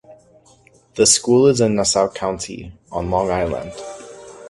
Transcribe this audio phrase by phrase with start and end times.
[0.95, 3.71] The school is in Nassau County on Long Island.